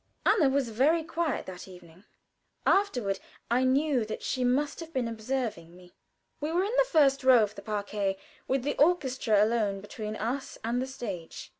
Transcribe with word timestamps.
Anna 0.25 0.49
was 0.49 0.69
very 0.71 1.03
quiet 1.03 1.45
that 1.45 1.67
evening. 1.67 2.05
Afterward 2.65 3.19
I 3.51 3.63
knew 3.63 4.03
that 4.05 4.23
she 4.23 4.43
must 4.43 4.79
have 4.79 4.91
been 4.91 5.07
observing 5.07 5.75
me. 5.77 5.93
We 6.39 6.51
were 6.51 6.63
in 6.63 6.73
the 6.79 6.89
first 6.89 7.23
row 7.23 7.43
of 7.43 7.53
the 7.53 7.61
parquet, 7.61 8.17
with 8.47 8.63
the 8.63 8.75
orchestra 8.77 9.43
alone 9.45 9.79
between 9.79 10.15
us 10.15 10.57
and 10.63 10.81
the 10.81 10.87
stage. 10.87 11.49